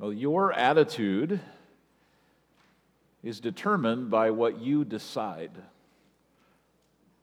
[0.00, 1.40] Well, your attitude
[3.24, 5.50] is determined by what you decide.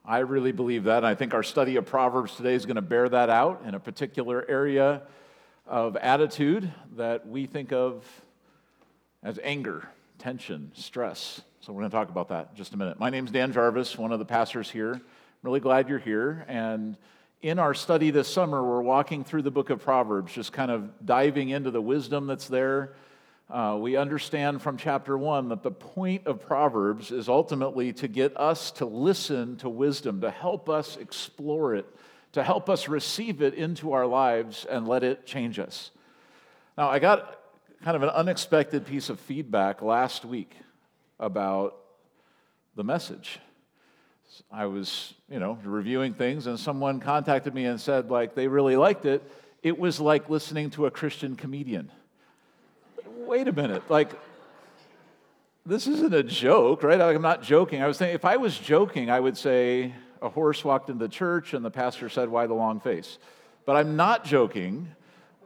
[0.03, 0.97] I really believe that.
[0.97, 3.75] And I think our study of Proverbs today is going to bear that out in
[3.75, 5.03] a particular area
[5.65, 8.05] of attitude that we think of
[9.23, 9.87] as anger,
[10.19, 11.39] tension, stress.
[11.61, 12.99] So we're going to talk about that in just a minute.
[12.99, 14.95] My name is Dan Jarvis, one of the pastors here.
[14.95, 15.01] I'm
[15.43, 16.43] really glad you're here.
[16.49, 16.97] And
[17.45, 21.05] in our study this summer, we're walking through the book of Proverbs, just kind of
[21.05, 22.95] diving into the wisdom that's there.
[23.51, 28.35] Uh, we understand from chapter one that the point of Proverbs is ultimately to get
[28.35, 31.85] us to listen to wisdom, to help us explore it,
[32.31, 35.91] to help us receive it into our lives and let it change us.
[36.75, 37.41] Now, I got
[37.83, 40.55] kind of an unexpected piece of feedback last week
[41.19, 41.77] about
[42.75, 43.39] the message.
[44.51, 48.75] I was, you know, reviewing things, and someone contacted me and said, like, they really
[48.75, 49.23] liked it.
[49.63, 51.91] It was like listening to a Christian comedian.
[53.17, 54.11] Wait a minute, like,
[55.65, 57.01] this isn't a joke, right?
[57.01, 57.81] I'm not joking.
[57.81, 61.53] I was thinking, if I was joking, I would say a horse walked into church
[61.53, 63.17] and the pastor said, Why the long face?
[63.65, 64.89] But I'm not joking.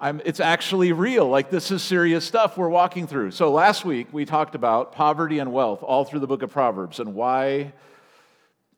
[0.02, 1.28] I'm, it's actually real.
[1.28, 3.32] Like, this is serious stuff we're walking through.
[3.32, 7.00] So, last week we talked about poverty and wealth all through the book of Proverbs
[7.00, 7.72] and why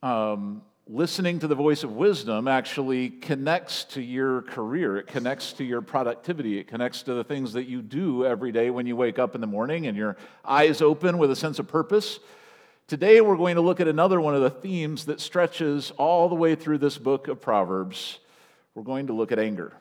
[0.04, 4.98] um, listening to the voice of wisdom actually connects to your career.
[4.98, 6.60] It connects to your productivity.
[6.60, 9.42] It connects to the things that you do every day when you wake up in
[9.42, 12.20] the morning and your eyes open with a sense of purpose.
[12.88, 16.36] Today, we're going to look at another one of the themes that stretches all the
[16.36, 18.20] way through this book of Proverbs.
[18.76, 19.74] We're going to look at anger.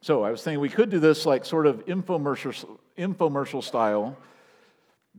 [0.00, 4.16] So, I was thinking we could do this like sort of infomercial, infomercial style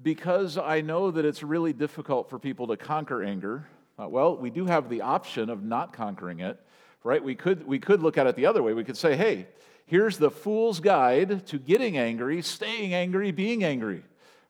[0.01, 3.65] because I know that it's really difficult for people to conquer anger.
[3.97, 6.59] Uh, well, we do have the option of not conquering it,
[7.03, 7.23] right?
[7.23, 8.73] We could, we could look at it the other way.
[8.73, 9.47] We could say, hey,
[9.85, 14.03] here's the fool's guide to getting angry, staying angry, being angry.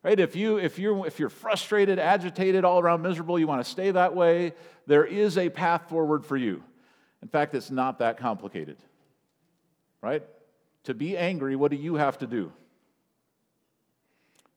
[0.03, 0.19] Right?
[0.19, 3.89] If, you, if, you're, if you're frustrated, agitated, all around miserable, you want to stay
[3.91, 4.53] that way,
[4.85, 6.64] there is a path forward for you.
[7.21, 8.77] In fact, it's not that complicated.
[10.02, 10.23] Right?
[10.83, 12.52] To be angry, what do you have to do?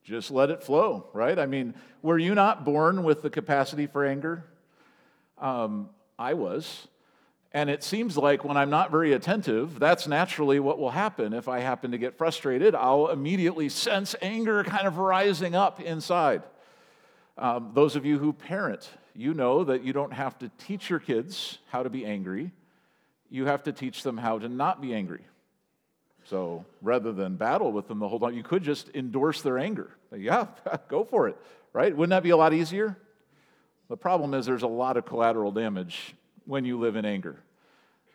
[0.05, 1.39] Just let it flow, right?
[1.39, 4.45] I mean, were you not born with the capacity for anger?
[5.41, 6.89] Um, I was.
[7.53, 11.33] And it seems like when I'm not very attentive, that's naturally what will happen.
[11.33, 16.43] If I happen to get frustrated, I'll immediately sense anger kind of rising up inside.
[17.39, 20.99] Um, those of you who parent, you know that you don't have to teach your
[20.99, 22.53] kids how to be angry,
[23.31, 25.25] you have to teach them how to not be angry.
[26.25, 29.91] So rather than battle with them the whole time, you could just endorse their anger.
[30.15, 30.49] Yeah,
[30.89, 31.37] go for it,
[31.73, 31.97] right?
[31.97, 32.99] Wouldn't that be a lot easier?
[33.89, 37.37] The problem is there's a lot of collateral damage when you live in anger.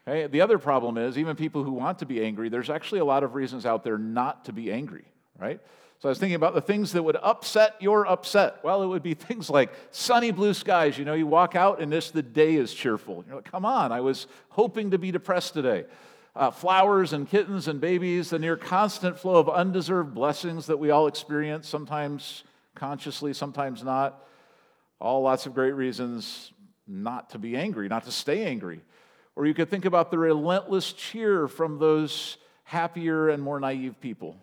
[0.07, 0.27] Okay?
[0.27, 3.23] The other problem is even people who want to be angry, there's actually a lot
[3.23, 5.05] of reasons out there not to be angry,
[5.39, 5.59] right?
[5.99, 8.61] So I was thinking about the things that would upset your upset.
[8.61, 10.97] Well, it would be things like sunny blue skies.
[10.97, 13.23] You know, you walk out and this the day is cheerful.
[13.25, 15.85] You're like, come on, I was hoping to be depressed today.
[16.35, 20.89] Uh, flowers and kittens and babies, the near constant flow of undeserved blessings that we
[20.89, 22.43] all experience, sometimes
[22.75, 24.27] consciously, sometimes not.
[24.99, 26.51] All lots of great reasons
[26.87, 28.81] not to be angry, not to stay angry.
[29.35, 34.37] Or you could think about the relentless cheer from those happier and more naive people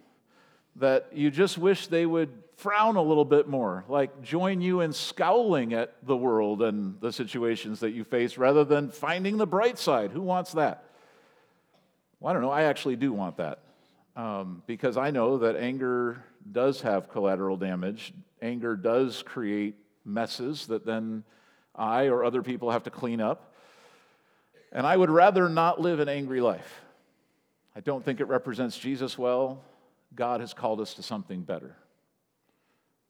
[0.77, 4.93] that you just wish they would frown a little bit more, like join you in
[4.93, 9.79] scowling at the world and the situations that you face rather than finding the bright
[9.79, 10.11] side.
[10.11, 10.85] Who wants that?
[12.19, 12.51] Well, I don't know.
[12.51, 13.61] I actually do want that
[14.15, 18.13] um, because I know that anger does have collateral damage.
[18.43, 19.77] Anger does create
[20.13, 21.25] messes that then
[21.75, 23.55] I or other people have to clean up.
[24.73, 26.81] And I would rather not live an angry life.
[27.75, 29.63] I don't think it represents Jesus well.
[30.15, 31.77] God has called us to something better.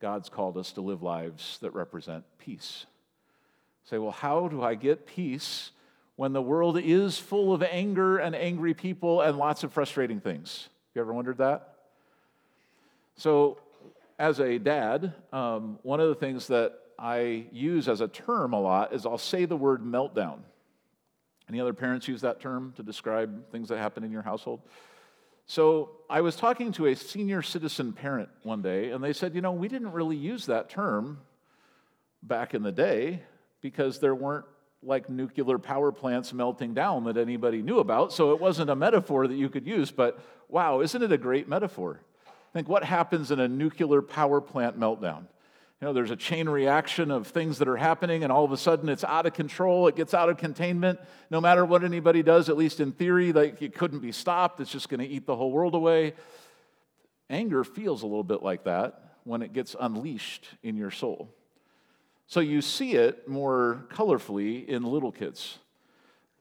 [0.01, 2.87] God's called us to live lives that represent peace.
[3.85, 5.71] Say, well, how do I get peace
[6.17, 10.69] when the world is full of anger and angry people and lots of frustrating things?
[10.95, 11.75] You ever wondered that?
[13.17, 13.59] So,
[14.19, 18.61] as a dad, um, one of the things that I use as a term a
[18.61, 20.41] lot is I'll say the word meltdown.
[21.49, 24.61] Any other parents use that term to describe things that happen in your household?
[25.47, 29.41] So I was talking to a senior citizen parent one day, and they said, you
[29.41, 31.19] know, we didn't really use that term
[32.23, 33.23] back in the day
[33.61, 34.45] because there weren't
[34.83, 39.27] like nuclear power plants melting down that anybody knew about, so it wasn't a metaphor
[39.27, 39.91] that you could use.
[39.91, 42.01] But wow, isn't it a great metaphor?
[42.53, 45.25] Think what happens in a nuclear power plant meltdown?
[45.81, 48.59] You know, there's a chain reaction of things that are happening, and all of a
[48.59, 49.89] sudden it's out of control.
[49.89, 51.01] It gets out of containment.
[51.31, 54.61] No matter what anybody does, at least in theory, like it couldn't be stopped.
[54.61, 56.13] It's just going to eat the whole world away.
[57.31, 61.35] anger feels a little bit like that when it gets unleashed in your soul.
[62.27, 65.59] So you see it more colorfully in little kids.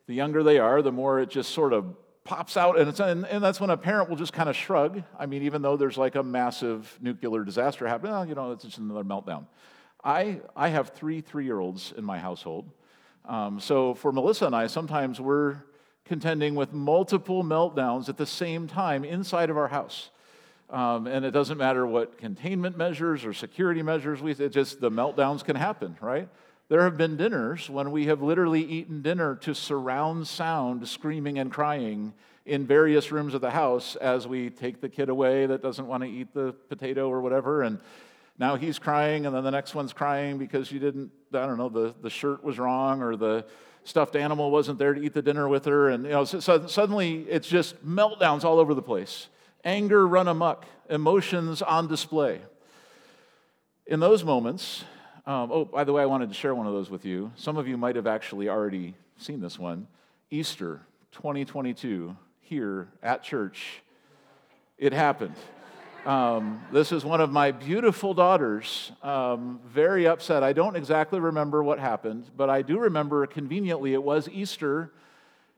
[0.07, 3.43] The younger they are, the more it just sort of pops out, and, and, and,
[3.43, 5.03] that's when a parent will just kind of shrug.
[5.17, 8.63] I mean, even though there's like a massive nuclear disaster happening, oh, you know, it's
[8.63, 9.45] just another meltdown.
[10.03, 12.69] I, I have three three year olds in my household.
[13.25, 15.57] Um, so for Melissa and I, sometimes we're
[16.05, 20.09] contending with multiple meltdowns at the same time inside of our house.
[20.69, 24.91] Um, and it doesn't matter what containment measures or security measures we, it just the
[24.91, 26.29] meltdowns can happen, right?
[26.69, 31.51] There have been dinners when we have literally eaten dinner to surround sound, screaming and
[31.51, 32.13] crying
[32.45, 36.03] in various rooms of the house as we take the kid away that doesn't want
[36.03, 37.63] to eat the potato or whatever.
[37.63, 37.79] And
[38.37, 41.69] now he's crying, and then the next one's crying because you didn't, I don't know,
[41.69, 43.45] the, the shirt was wrong or the
[43.83, 45.89] stuffed animal wasn't there to eat the dinner with her.
[45.89, 49.29] And, you know, so, so suddenly it's just meltdowns all over the place.
[49.63, 52.41] Anger run amuck, emotions on display.
[53.87, 54.83] In those moments,
[55.29, 57.31] um, oh, by the way, I wanted to share one of those with you.
[57.35, 59.85] Some of you might have actually already seen this one.
[60.31, 60.81] Easter
[61.11, 63.83] 2022, here at church,
[64.79, 65.35] it happened.
[66.03, 70.41] Um, this is one of my beautiful daughters, um, very upset.
[70.41, 74.91] I don't exactly remember what happened, but I do remember conveniently it was Easter,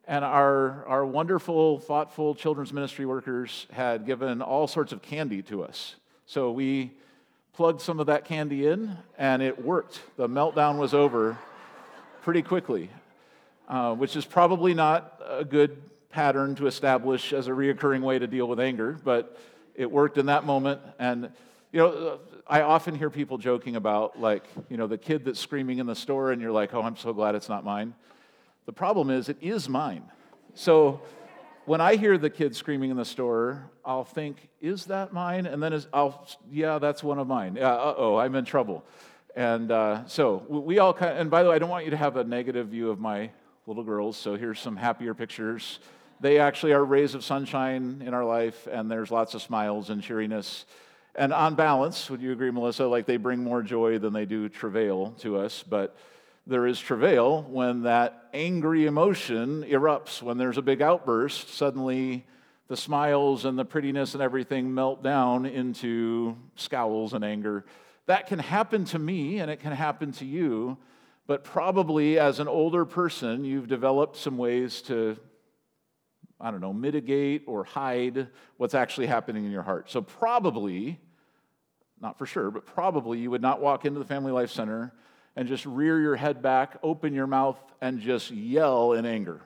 [0.05, 5.63] and our, our wonderful, thoughtful children's ministry workers had given all sorts of candy to
[5.63, 5.95] us.
[6.25, 6.91] So we
[7.53, 10.01] plugged some of that candy in, and it worked.
[10.15, 11.37] The meltdown was over
[12.21, 12.89] pretty quickly,
[13.67, 18.27] uh, which is probably not a good pattern to establish as a reoccurring way to
[18.27, 19.37] deal with anger, but
[19.75, 20.81] it worked in that moment.
[20.99, 21.29] And,
[21.71, 25.79] you know, I often hear people joking about, like, you know, the kid that's screaming
[25.79, 27.95] in the store, and you're like, oh, I'm so glad it's not mine.
[28.65, 30.03] The problem is, it is mine.
[30.53, 31.01] So,
[31.65, 35.45] when I hear the kid screaming in the store, I'll think, is that mine?
[35.45, 37.55] And then I'll, yeah, that's one of mine.
[37.55, 38.83] Yeah, uh oh, I'm in trouble.
[39.35, 41.91] And uh, so we all kind of, and by the way, I don't want you
[41.91, 43.31] to have a negative view of my
[43.65, 44.17] little girls.
[44.17, 45.79] So here's some happier pictures.
[46.19, 50.03] They actually are rays of sunshine in our life, and there's lots of smiles and
[50.03, 50.65] cheeriness.
[51.15, 52.85] And on balance, would you agree, Melissa?
[52.85, 55.63] Like they bring more joy than they do travail to us.
[55.67, 55.95] But
[56.47, 62.25] there is travail when that angry emotion erupts, when there's a big outburst, suddenly
[62.71, 67.65] the smiles and the prettiness and everything melt down into scowls and anger.
[68.05, 70.77] That can happen to me and it can happen to you,
[71.27, 75.17] but probably as an older person, you've developed some ways to,
[76.39, 79.91] I don't know, mitigate or hide what's actually happening in your heart.
[79.91, 80.97] So, probably,
[81.99, 84.93] not for sure, but probably you would not walk into the Family Life Center
[85.35, 89.41] and just rear your head back, open your mouth, and just yell in anger.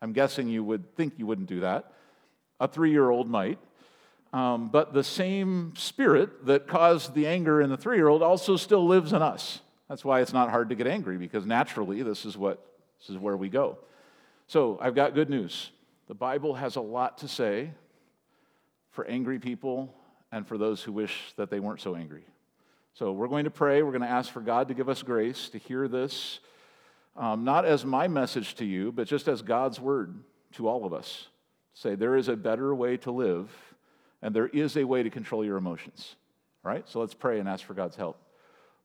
[0.00, 1.94] I'm guessing you would think you wouldn't do that.
[2.60, 3.58] A three year old might.
[4.32, 8.56] Um, but the same spirit that caused the anger in the three year old also
[8.56, 9.60] still lives in us.
[9.88, 12.62] That's why it's not hard to get angry, because naturally, this is, what,
[13.00, 13.78] this is where we go.
[14.46, 15.70] So I've got good news.
[16.08, 17.70] The Bible has a lot to say
[18.90, 19.94] for angry people
[20.30, 22.24] and for those who wish that they weren't so angry.
[22.94, 23.82] So we're going to pray.
[23.82, 26.40] We're going to ask for God to give us grace to hear this,
[27.16, 30.18] um, not as my message to you, but just as God's word
[30.52, 31.28] to all of us.
[31.78, 33.52] Say, there is a better way to live,
[34.20, 36.16] and there is a way to control your emotions.
[36.64, 36.88] All right?
[36.88, 38.20] So let's pray and ask for God's help.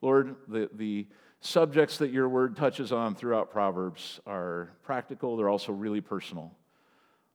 [0.02, 1.08] Lord, the, the
[1.40, 6.52] subjects that your word touches on throughout Proverbs are practical, they're also really personal.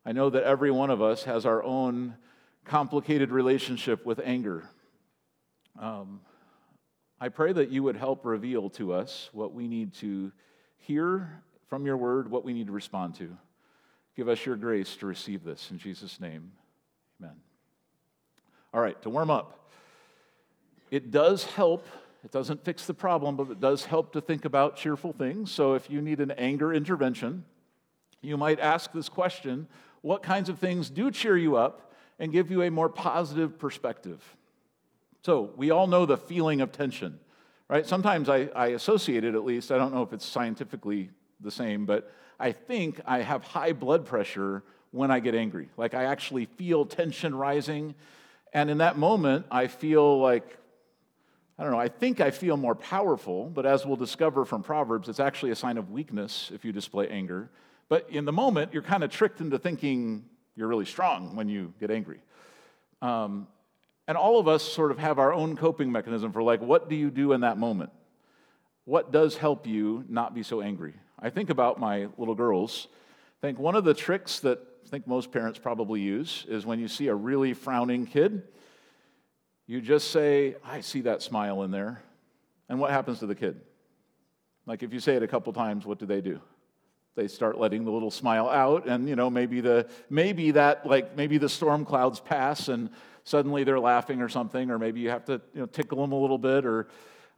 [0.06, 2.14] I know that every one of us has our own
[2.64, 4.62] complicated relationship with anger.
[5.76, 6.20] Um,
[7.20, 10.30] I pray that you would help reveal to us what we need to
[10.76, 13.36] hear from your word, what we need to respond to.
[14.18, 15.70] Give us your grace to receive this.
[15.70, 16.50] In Jesus' name,
[17.20, 17.36] amen.
[18.74, 19.70] All right, to warm up,
[20.90, 21.86] it does help.
[22.24, 25.52] It doesn't fix the problem, but it does help to think about cheerful things.
[25.52, 27.44] So if you need an anger intervention,
[28.20, 29.68] you might ask this question
[30.00, 34.20] What kinds of things do cheer you up and give you a more positive perspective?
[35.22, 37.20] So we all know the feeling of tension,
[37.68, 37.86] right?
[37.86, 41.86] Sometimes I, I associate it, at least, I don't know if it's scientifically the same,
[41.86, 45.68] but I think I have high blood pressure when I get angry.
[45.76, 47.94] Like I actually feel tension rising.
[48.52, 50.56] And in that moment, I feel like,
[51.58, 55.08] I don't know, I think I feel more powerful, but as we'll discover from Proverbs,
[55.08, 57.50] it's actually a sign of weakness if you display anger.
[57.88, 61.72] But in the moment, you're kind of tricked into thinking you're really strong when you
[61.80, 62.20] get angry.
[63.02, 63.46] Um,
[64.06, 66.96] and all of us sort of have our own coping mechanism for like, what do
[66.96, 67.90] you do in that moment?
[68.84, 70.94] What does help you not be so angry?
[71.20, 72.88] I think about my little girls.
[73.42, 76.78] I think one of the tricks that I think most parents probably use is when
[76.78, 78.42] you see a really frowning kid,
[79.70, 82.02] You just say, I see that smile in there.
[82.70, 83.60] And what happens to the kid?
[84.64, 86.40] Like if you say it a couple times, what do they do?
[87.16, 91.16] They start letting the little smile out, and you know, maybe the maybe that like
[91.16, 92.90] maybe the storm clouds pass and
[93.24, 96.18] suddenly they're laughing or something, or maybe you have to you know, tickle them a
[96.18, 96.64] little bit.
[96.64, 96.88] Or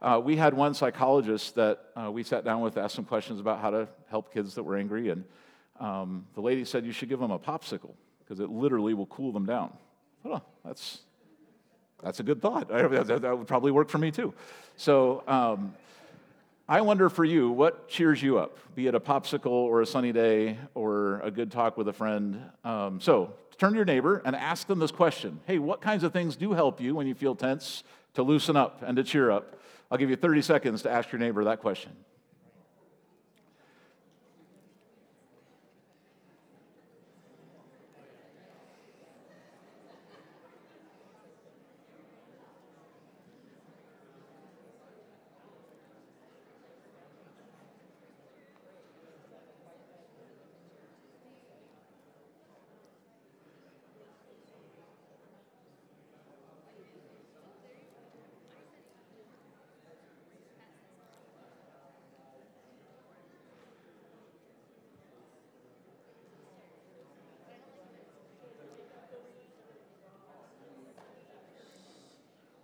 [0.01, 3.59] uh, we had one psychologist that uh, we sat down with, asked some questions about
[3.59, 5.23] how to help kids that were angry, and
[5.79, 9.31] um, the lady said you should give them a popsicle because it literally will cool
[9.31, 9.71] them down.
[10.25, 10.99] Oh, that's
[12.03, 12.69] that's a good thought.
[12.71, 14.33] That would probably work for me too.
[14.77, 15.23] So.
[15.27, 15.73] Um,
[16.69, 20.13] I wonder for you, what cheers you up, be it a popsicle or a sunny
[20.13, 22.41] day or a good talk with a friend?
[22.63, 26.13] Um, so turn to your neighbor and ask them this question Hey, what kinds of
[26.13, 29.57] things do help you when you feel tense to loosen up and to cheer up?
[29.91, 31.91] I'll give you 30 seconds to ask your neighbor that question.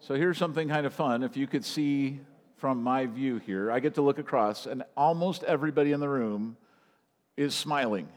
[0.07, 1.21] So here's something kind of fun.
[1.21, 2.21] If you could see
[2.59, 6.55] from my view here, I get to look across, and almost everybody in the room
[7.35, 8.07] is smiling,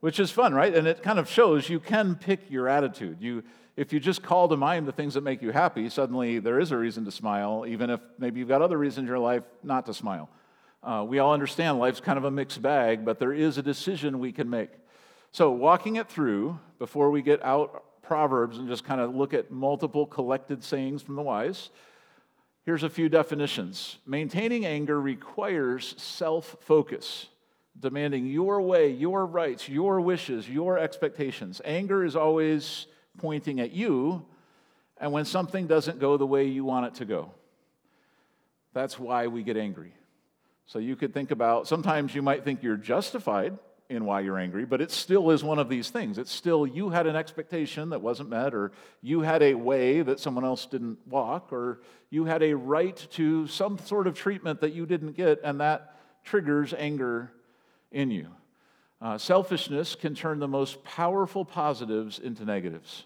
[0.00, 0.74] which is fun, right?
[0.74, 3.18] And it kind of shows you can pick your attitude.
[3.20, 3.44] You,
[3.76, 6.72] if you just call to mind the things that make you happy, suddenly there is
[6.72, 9.86] a reason to smile, even if maybe you've got other reasons in your life not
[9.86, 10.28] to smile.
[10.82, 14.18] Uh, we all understand life's kind of a mixed bag, but there is a decision
[14.18, 14.70] we can make.
[15.30, 19.50] So, walking it through before we get out Proverbs and just kind of look at
[19.50, 21.70] multiple collected sayings from the wise,
[22.64, 23.98] here's a few definitions.
[24.06, 27.26] Maintaining anger requires self focus,
[27.78, 31.60] demanding your way, your rights, your wishes, your expectations.
[31.64, 32.86] Anger is always
[33.18, 34.24] pointing at you,
[34.98, 37.32] and when something doesn't go the way you want it to go,
[38.72, 39.92] that's why we get angry.
[40.66, 43.58] So you could think about sometimes you might think you're justified
[43.88, 46.18] in why you're angry, but it still is one of these things.
[46.18, 50.18] It's still you had an expectation that wasn't met, or you had a way that
[50.18, 54.72] someone else didn't walk, or you had a right to some sort of treatment that
[54.72, 57.30] you didn't get, and that triggers anger
[57.92, 58.28] in you.
[59.00, 63.04] Uh, selfishness can turn the most powerful positives into negatives.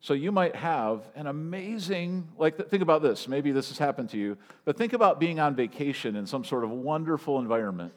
[0.00, 3.28] So you might have an amazing, like, think about this.
[3.28, 6.64] Maybe this has happened to you, but think about being on vacation in some sort
[6.64, 7.92] of wonderful environment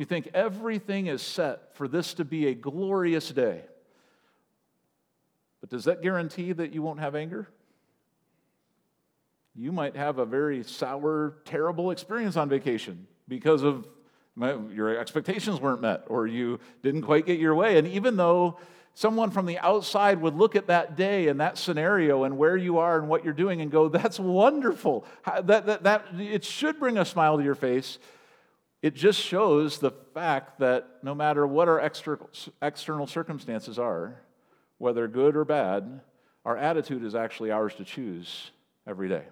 [0.00, 3.60] you think everything is set for this to be a glorious day.
[5.60, 7.48] But does that guarantee that you won't have anger?
[9.54, 13.86] You might have a very sour, terrible experience on vacation because of
[14.72, 17.76] your expectations weren't met or you didn't quite get your way.
[17.76, 18.58] And even though
[18.94, 22.78] someone from the outside would look at that day and that scenario and where you
[22.78, 25.04] are and what you're doing and go, that's wonderful.
[25.26, 27.98] That, that, that, it should bring a smile to your face.
[28.82, 34.22] It just shows the fact that no matter what our external circumstances are,
[34.78, 36.00] whether good or bad,
[36.44, 38.50] our attitude is actually ours to choose
[38.86, 39.24] every day.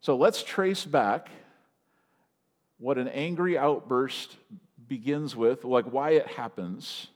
[0.00, 1.28] So let's trace back
[2.78, 4.36] what an angry outburst
[4.88, 7.06] begins with, like why it happens,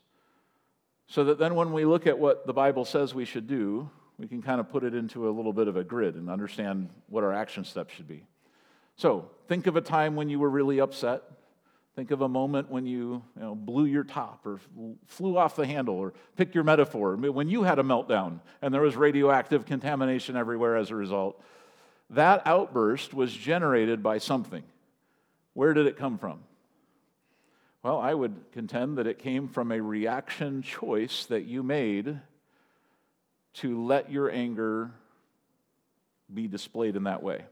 [1.08, 4.28] so that then when we look at what the Bible says we should do, we
[4.28, 7.24] can kind of put it into a little bit of a grid and understand what
[7.24, 8.24] our action steps should be.
[8.96, 11.22] So, think of a time when you were really upset.
[11.94, 14.58] Think of a moment when you, you know, blew your top or
[15.06, 18.82] flew off the handle, or pick your metaphor, when you had a meltdown and there
[18.82, 21.42] was radioactive contamination everywhere as a result.
[22.10, 24.62] That outburst was generated by something.
[25.54, 26.40] Where did it come from?
[27.82, 32.20] Well, I would contend that it came from a reaction choice that you made
[33.54, 34.90] to let your anger
[36.32, 37.42] be displayed in that way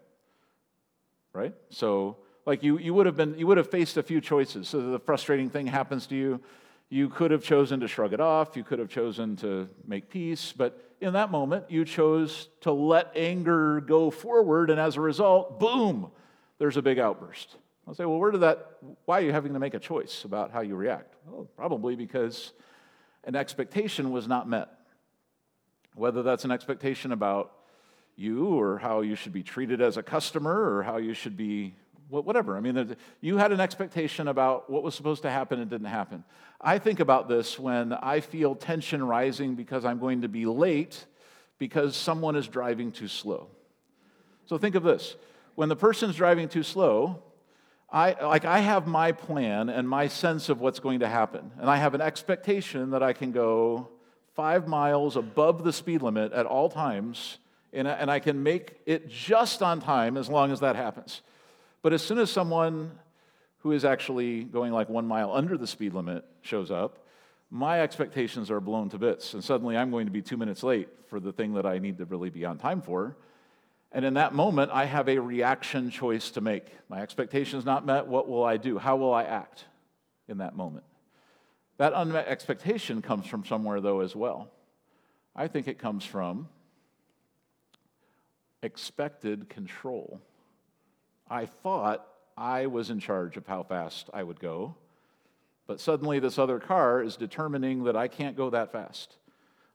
[1.35, 1.53] right?
[1.69, 4.69] So, like you, you would have been, you would have faced a few choices.
[4.69, 6.41] So the frustrating thing happens to you.
[6.89, 8.57] You could have chosen to shrug it off.
[8.57, 10.53] You could have chosen to make peace.
[10.57, 14.71] But in that moment, you chose to let anger go forward.
[14.71, 16.11] And as a result, boom,
[16.59, 17.57] there's a big outburst.
[17.87, 20.51] I'll say, well, where did that, why are you having to make a choice about
[20.51, 21.15] how you react?
[21.27, 22.53] Well, probably because
[23.25, 24.69] an expectation was not met.
[25.95, 27.53] Whether that's an expectation about
[28.17, 31.75] you or how you should be treated as a customer or how you should be
[32.09, 32.57] whatever.
[32.57, 36.23] I mean, you had an expectation about what was supposed to happen and didn't happen.
[36.61, 41.07] I think about this when I feel tension rising because I'm going to be late
[41.59, 43.49] because someone is driving too slow.
[44.47, 45.17] So think of this
[45.55, 47.23] when the person's driving too slow,
[47.91, 51.71] I, like I have my plan and my sense of what's going to happen, and
[51.71, 53.89] I have an expectation that I can go
[54.35, 57.39] five miles above the speed limit at all times,
[57.75, 61.23] and, and I can make it just on time as long as that happens.
[61.83, 62.93] But as soon as someone
[63.59, 67.05] who is actually going like one mile under the speed limit shows up,
[67.51, 70.89] my expectations are blown to bits, and suddenly I'm going to be two minutes late
[71.09, 73.17] for the thing that I need to really be on time for.
[73.93, 76.67] And in that moment, I have a reaction choice to make.
[76.89, 78.79] My expectations not met, what will I do?
[78.79, 79.67] How will I act
[80.27, 80.85] in that moment?
[81.77, 84.51] That unmet expectation comes from somewhere, though, as well.
[85.37, 86.49] I think it comes from
[88.65, 90.21] expected control.
[91.29, 92.07] I thought
[92.37, 94.75] I was in charge of how fast I would go,
[95.67, 99.17] but suddenly this other car is determining that I can't go that fast.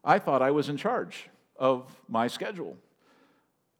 [0.03, 2.77] I thought I was in charge of my schedule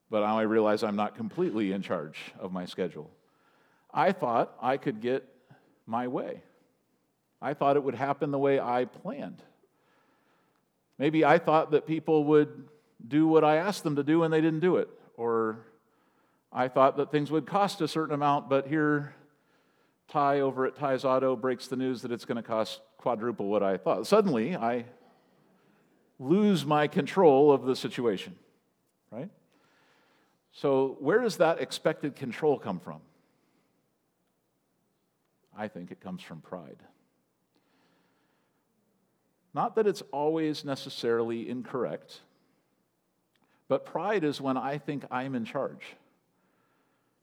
[0.10, 3.10] but now I realize I'm not completely in charge of my schedule.
[3.94, 5.28] I thought I could get
[5.86, 6.42] my way.
[7.42, 9.42] I thought it would happen the way I planned.
[10.98, 12.68] Maybe I thought that people would
[13.08, 14.90] do what I asked them to do and they didn't do it.
[15.20, 15.66] Or
[16.50, 19.14] I thought that things would cost a certain amount, but here
[20.08, 23.62] Ty over at Ty's Auto breaks the news that it's going to cost quadruple what
[23.62, 24.08] I thought.
[24.08, 24.86] Suddenly, I
[26.20, 28.34] lose my control of the situation,
[29.12, 29.30] right?
[30.54, 33.02] So, where does that expected control come from?
[35.56, 36.82] I think it comes from pride.
[39.54, 42.22] Not that it's always necessarily incorrect,
[43.70, 45.96] but pride is when I think I'm in charge.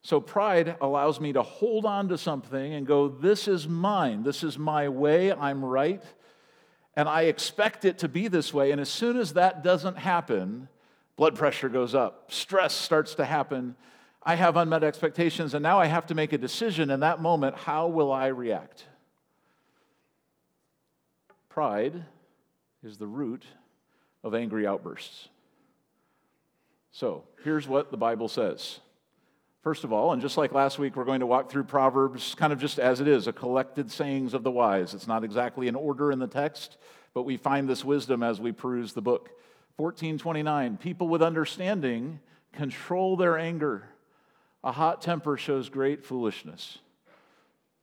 [0.03, 4.23] So, pride allows me to hold on to something and go, This is mine.
[4.23, 5.33] This is my way.
[5.33, 6.03] I'm right.
[6.95, 8.71] And I expect it to be this way.
[8.71, 10.69] And as soon as that doesn't happen,
[11.17, 13.75] blood pressure goes up, stress starts to happen.
[14.23, 17.56] I have unmet expectations, and now I have to make a decision in that moment
[17.56, 18.85] how will I react?
[21.49, 22.04] Pride
[22.85, 23.45] is the root
[24.23, 25.28] of angry outbursts.
[26.97, 28.80] So, here's what the Bible says.
[29.63, 32.54] First of all, and just like last week, we're going to walk through Proverbs kind
[32.54, 34.95] of just as it is, a collected sayings of the wise.
[34.95, 36.78] It's not exactly in order in the text,
[37.13, 39.28] but we find this wisdom as we peruse the book.
[39.76, 42.19] 1429 People with understanding
[42.54, 43.91] control their anger.
[44.65, 46.78] A hot temper shows great foolishness.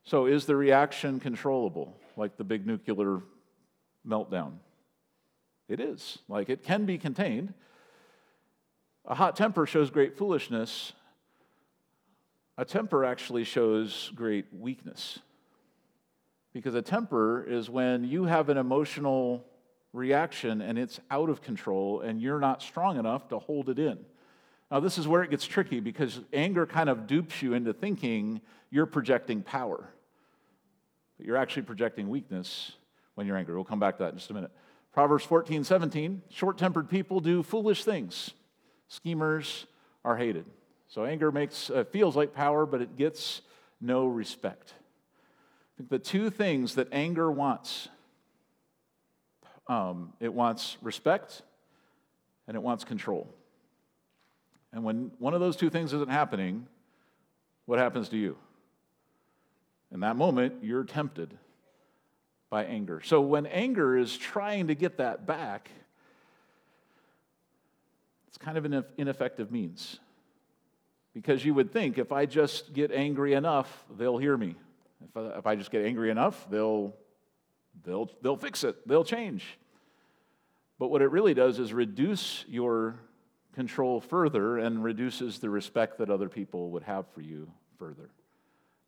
[0.02, 3.22] So, is the reaction controllable, like the big nuclear
[4.04, 4.54] meltdown?
[5.68, 6.18] It is.
[6.28, 7.54] Like it can be contained.
[9.06, 10.92] A hot temper shows great foolishness.
[12.56, 15.18] A temper actually shows great weakness.
[16.52, 19.44] Because a temper is when you have an emotional
[19.92, 23.98] reaction and it's out of control and you're not strong enough to hold it in.
[24.70, 28.40] Now, this is where it gets tricky because anger kind of dupes you into thinking
[28.70, 29.88] you're projecting power.
[31.16, 32.72] But you're actually projecting weakness
[33.14, 33.54] when you're angry.
[33.54, 34.50] We'll come back to that in just a minute.
[34.92, 38.30] Proverbs 14, 17 short tempered people do foolish things,
[38.88, 39.66] schemers
[40.04, 40.44] are hated.
[40.88, 43.42] So anger makes, uh, feels like power, but it gets
[43.80, 44.74] no respect.
[44.76, 47.88] I think the two things that anger wants
[49.66, 51.42] um, it wants respect
[52.46, 53.28] and it wants control.
[54.72, 56.66] And when one of those two things isn't happening,
[57.64, 58.36] what happens to you?
[59.92, 61.38] In that moment, you're tempted
[62.50, 63.00] by anger.
[63.02, 65.70] So when anger is trying to get that back,
[68.34, 70.00] it's kind of an ineffective means.
[71.14, 74.56] Because you would think if I just get angry enough, they'll hear me.
[75.08, 76.92] If I, if I just get angry enough, they'll
[77.84, 79.44] they'll, they'll fix it, they'll change.
[80.80, 82.96] But what it really does is reduce your
[83.54, 88.10] control further and reduces the respect that other people would have for you further.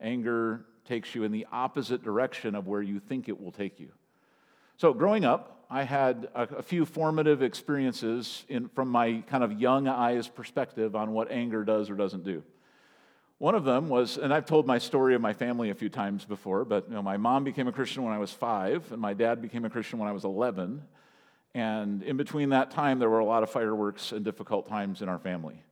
[0.01, 3.93] Anger takes you in the opposite direction of where you think it will take you.
[4.77, 9.61] So, growing up, I had a, a few formative experiences in, from my kind of
[9.61, 12.43] young eyes perspective on what anger does or doesn't do.
[13.39, 16.25] One of them was, and I've told my story of my family a few times
[16.25, 19.13] before, but you know, my mom became a Christian when I was five, and my
[19.13, 20.83] dad became a Christian when I was 11.
[21.53, 25.09] And in between that time, there were a lot of fireworks and difficult times in
[25.09, 25.63] our family.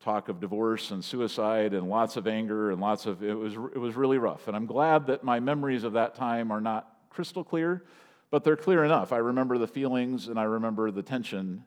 [0.00, 3.78] Talk of divorce and suicide and lots of anger and lots of, it was, it
[3.78, 4.48] was really rough.
[4.48, 7.84] And I'm glad that my memories of that time are not crystal clear,
[8.32, 9.12] but they're clear enough.
[9.12, 11.64] I remember the feelings and I remember the tension,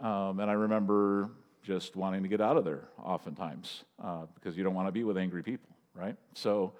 [0.00, 1.30] um, and I remember
[1.64, 5.02] just wanting to get out of there oftentimes uh, because you don't want to be
[5.02, 6.16] with angry people, right?
[6.32, 6.72] So,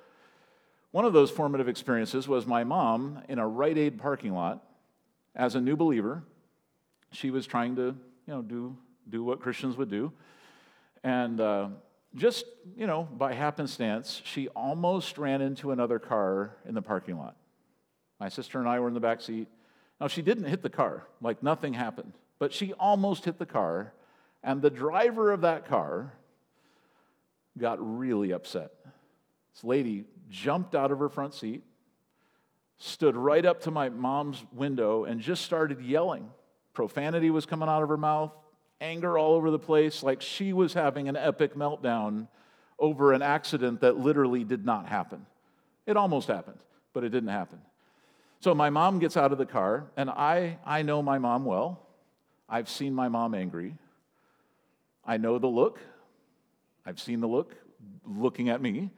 [0.93, 4.65] one of those formative experiences was my mom in a Rite Aid parking lot
[5.35, 6.23] as a new believer.
[7.11, 7.97] She was trying to you
[8.29, 8.77] know, do,
[9.11, 10.13] do what Christians would do.
[11.03, 11.69] And uh,
[12.15, 17.37] just, you know, by happenstance, she almost ran into another car in the parking lot.
[18.19, 19.49] My sister and I were in the back seat.
[20.01, 23.93] Now, she didn't hit the car, like nothing happened, but she almost hit the car,
[24.43, 26.13] and the driver of that car
[27.59, 28.73] got really upset.
[29.55, 31.63] This lady jumped out of her front seat,
[32.79, 36.29] stood right up to my mom's window, and just started yelling.
[36.75, 38.33] Profanity was coming out of her mouth,
[38.83, 42.29] anger all over the place, like she was having an epic meltdown
[42.79, 45.25] over an accident that literally did not happen.
[45.87, 46.59] It almost happened,
[46.93, 47.59] but it didn't happen.
[48.41, 51.81] So my mom gets out of the car, and I, I know my mom well.
[52.49, 53.75] I've seen my mom angry.
[55.05, 55.81] I know the look.
[56.85, 57.55] I've seen the look
[58.07, 58.91] looking at me.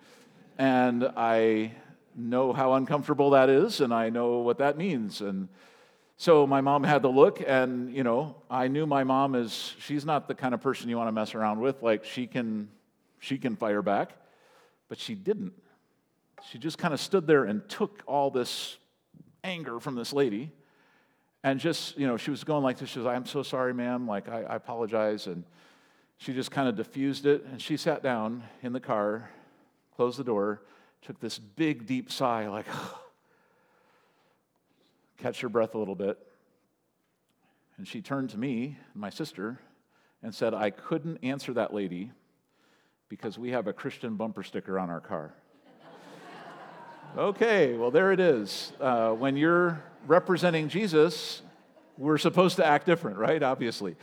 [0.58, 1.72] And I
[2.14, 5.20] know how uncomfortable that is, and I know what that means.
[5.20, 5.48] And
[6.16, 10.04] so my mom had the look, and you know, I knew my mom is she's
[10.04, 11.80] not the kind of person you want to mess around with.
[11.82, 12.68] Like she can
[13.20, 14.10] she can fire back,
[14.88, 15.52] but she didn't.
[16.50, 18.78] She just kind of stood there and took all this
[19.44, 20.52] anger from this lady
[21.44, 22.90] and just, you know, she was going like this.
[22.90, 24.06] She was I'm so sorry, ma'am.
[24.06, 25.26] Like, I, I apologize.
[25.26, 25.44] And
[26.16, 27.44] she just kind of diffused it.
[27.44, 29.30] And she sat down in the car,
[29.96, 30.62] closed the door,
[31.02, 32.66] took this big, deep sigh, like,
[35.18, 36.18] catch her breath a little bit.
[37.76, 39.60] And she turned to me, my sister,
[40.22, 42.10] and said, I couldn't answer that lady
[43.08, 45.34] because we have a Christian bumper sticker on our car.
[47.16, 48.72] Okay, well, there it is.
[48.78, 51.42] Uh, when you're representing Jesus,
[51.96, 53.42] we're supposed to act different, right?
[53.42, 53.96] Obviously.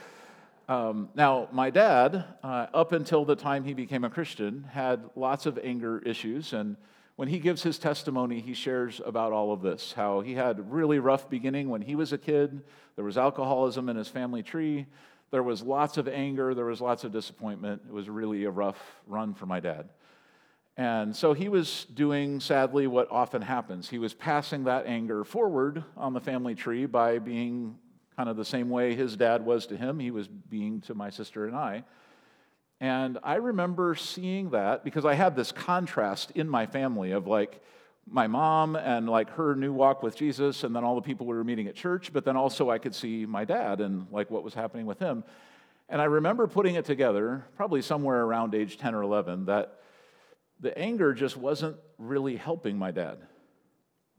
[0.68, 5.46] Um, now, my dad, uh, up until the time he became a Christian, had lots
[5.46, 6.52] of anger issues.
[6.52, 6.76] And
[7.15, 10.63] when he gives his testimony, he shares about all of this how he had a
[10.63, 12.63] really rough beginning when he was a kid.
[12.96, 14.88] There was alcoholism in his family tree.
[15.30, 16.56] There was lots of anger.
[16.56, 17.84] There was lots of disappointment.
[17.88, 19.89] It was really a rough run for my dad.
[20.78, 23.90] And so he was doing, sadly, what often happens.
[23.90, 27.78] He was passing that anger forward on the family tree by being
[28.18, 31.10] kind of the same way his dad was to him, he was being to my
[31.10, 31.84] sister and I.
[32.80, 37.62] And I remember seeing that because I had this contrast in my family of like
[38.08, 41.36] my mom and like her new walk with Jesus, and then all the people we
[41.36, 44.44] were meeting at church, but then also I could see my dad and like what
[44.44, 45.24] was happening with him.
[45.90, 49.80] And I remember putting it together, probably somewhere around age 10 or 11, that
[50.60, 53.18] the anger just wasn't really helping my dad.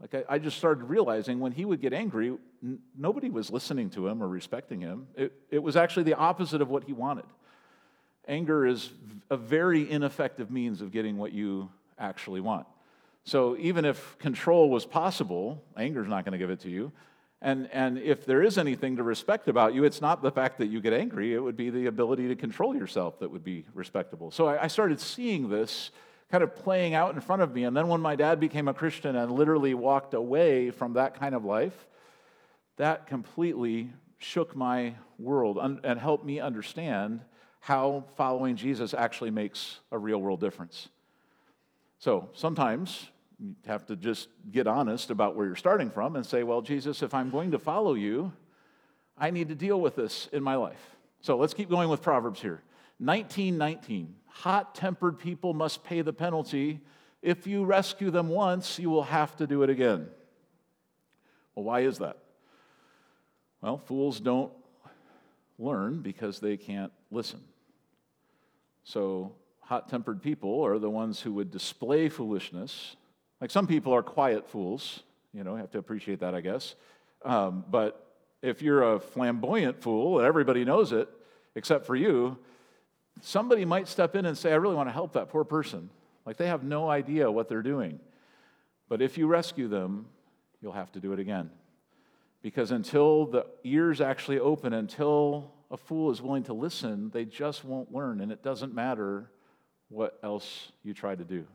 [0.01, 3.90] Like, I, I just started realizing when he would get angry, n- nobody was listening
[3.90, 5.07] to him or respecting him.
[5.16, 7.25] It, it was actually the opposite of what he wanted.
[8.29, 8.90] Anger is
[9.31, 12.66] a very ineffective means of getting what you actually want.
[13.25, 16.92] So, even if control was possible, anger is not going to give it to you.
[17.42, 20.66] And, and if there is anything to respect about you, it's not the fact that
[20.66, 24.31] you get angry, it would be the ability to control yourself that would be respectable.
[24.31, 25.90] So, I, I started seeing this
[26.30, 27.64] kind of playing out in front of me.
[27.64, 31.34] And then when my dad became a Christian and literally walked away from that kind
[31.34, 31.86] of life,
[32.76, 37.20] that completely shook my world and helped me understand
[37.60, 40.88] how following Jesus actually makes a real world difference.
[41.98, 43.08] So sometimes
[43.38, 47.02] you have to just get honest about where you're starting from and say, well, Jesus,
[47.02, 48.32] if I'm going to follow you,
[49.18, 50.96] I need to deal with this in my life.
[51.20, 52.62] So let's keep going with Proverbs here.
[52.98, 56.80] 1919 hot tempered people must pay the penalty.
[57.22, 60.09] If you rescue them once, you will have to do it again.
[61.54, 62.18] Well, why is that?
[63.62, 64.52] Well, fools don't
[65.59, 67.40] learn because they can't listen.
[68.85, 72.96] So, hot tempered people are the ones who would display foolishness.
[73.40, 76.74] Like some people are quiet fools, you know, you have to appreciate that, I guess.
[77.24, 78.06] Um, but
[78.42, 81.09] if you're a flamboyant fool and everybody knows it,
[81.54, 82.38] except for you,
[83.20, 85.90] somebody might step in and say, I really want to help that poor person.
[86.24, 88.00] Like they have no idea what they're doing.
[88.88, 90.07] But if you rescue them,
[90.61, 91.50] you'll have to do it again.
[92.42, 97.64] Because until the ears actually open, until a fool is willing to listen, they just
[97.64, 98.20] won't learn.
[98.20, 99.31] And it doesn't matter
[99.88, 101.46] what else you try to do.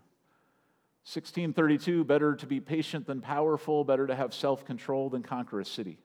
[1.03, 5.65] 1632 better to be patient than powerful, better to have self control than conquer a
[5.65, 5.97] city.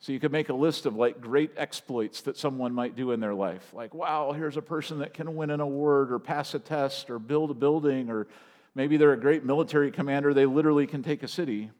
[0.00, 3.20] So you could make a list of like great exploits that someone might do in
[3.20, 3.68] their life.
[3.74, 7.18] Like, wow, here's a person that can win an award or pass a test or
[7.18, 8.26] build a building, or
[8.74, 11.70] maybe they're a great military commander, they literally can take a city.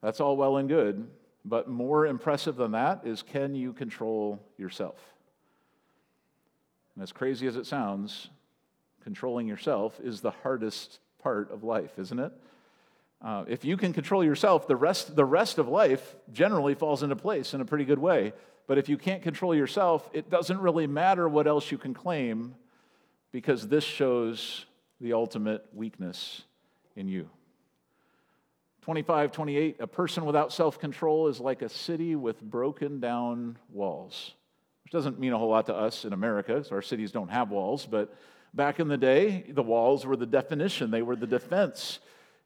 [0.00, 1.06] That's all well and good.
[1.44, 4.98] But more impressive than that is can you control yourself?
[6.94, 8.30] And as crazy as it sounds,
[9.04, 12.32] controlling yourself is the hardest part of life, isn't it?
[13.22, 17.16] Uh, if you can control yourself, the rest, the rest of life generally falls into
[17.16, 18.32] place in a pretty good way.
[18.66, 22.54] But if you can't control yourself, it doesn't really matter what else you can claim
[23.32, 24.64] because this shows
[25.00, 26.42] the ultimate weakness
[26.96, 27.28] in you.
[28.82, 34.32] 25, 28, a person without self control is like a city with broken down walls,
[34.84, 37.50] which doesn't mean a whole lot to us in America, so our cities don't have
[37.50, 38.14] walls, but
[38.54, 41.98] back in the day, the walls were the definition, they were the defense.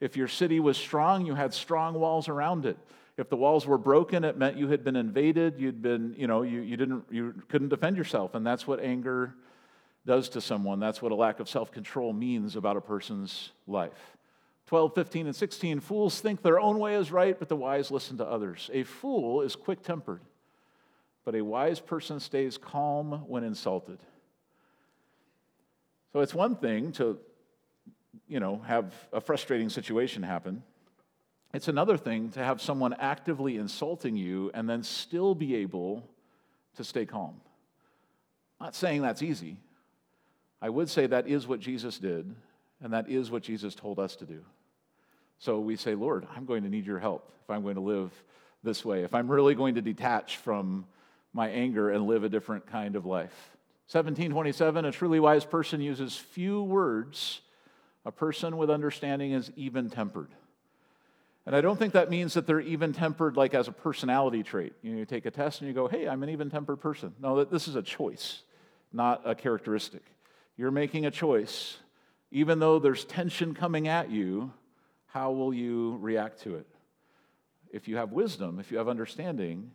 [0.05, 2.77] If your city was strong, you had strong walls around it.
[3.17, 5.59] If the walls were broken, it meant you had been invaded.
[5.59, 8.35] You'd been, you know, you, you didn't, you couldn't defend yourself.
[8.35, 9.35] And that's what anger
[10.05, 10.79] does to someone.
[10.79, 14.19] That's what a lack of self control means about a person's life.
[14.67, 18.19] 12, 15, and 16 fools think their own way is right, but the wise listen
[18.19, 18.69] to others.
[18.75, 20.21] A fool is quick tempered,
[21.25, 24.01] but a wise person stays calm when insulted.
[26.13, 27.19] So it's one thing to,
[28.29, 30.63] you know, have a frustrating situation happen.
[31.53, 36.09] It's another thing to have someone actively insulting you and then still be able
[36.77, 37.41] to stay calm.
[38.59, 39.57] I'm not saying that's easy.
[40.61, 42.35] I would say that is what Jesus did,
[42.83, 44.45] and that is what Jesus told us to do.
[45.39, 48.11] So we say, Lord, I'm going to need your help if I'm going to live
[48.63, 50.87] this way, if I'm really going to detach from
[51.35, 53.51] my anger and live a different kind of life.
[53.91, 57.43] 1727, a truly wise person uses few words.
[58.05, 60.31] A person with understanding is even tempered.
[61.47, 64.73] And I don't think that means that they're even tempered like as a personality trait.
[64.83, 67.15] You, know, you take a test and you go, hey, I'm an even tempered person.
[67.21, 68.43] No, this is a choice,
[68.93, 70.03] not a characteristic.
[70.57, 71.79] You're making a choice.
[72.31, 74.53] Even though there's tension coming at you,
[75.07, 76.67] how will you react to it?
[77.71, 79.71] If you have wisdom, if you have understanding,